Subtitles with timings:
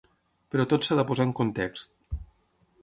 [0.55, 2.21] Però tot s’ha de posar en context.